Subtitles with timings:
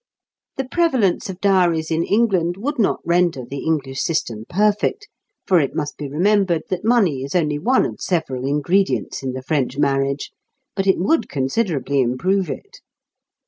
[0.57, 5.07] The prevalence of dowries in England would not render the English system perfect
[5.45, 9.43] (for it must be remembered that money is only one of several ingredients in the
[9.43, 10.31] French marriage),
[10.75, 12.79] but it would considerably improve it.